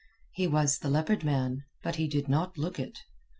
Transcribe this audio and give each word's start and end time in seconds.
He 0.31 0.47
was 0.47 0.79
the 0.79 0.89
Leopard 0.89 1.23
Man, 1.23 1.63
but 1.83 1.97
he 1.97 2.07
did 2.07 2.27
not 2.27 2.57
look 2.57 2.79
it. 2.79 3.03